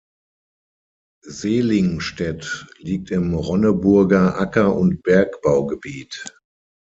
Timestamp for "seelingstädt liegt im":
1.27-3.35